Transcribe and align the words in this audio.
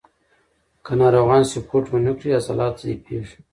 که 0.85 0.91
ناروغان 0.99 1.43
سپورت 1.51 1.85
ونه 1.89 2.11
کړي، 2.17 2.29
عضلات 2.39 2.73
ضعیفېږي. 2.81 3.37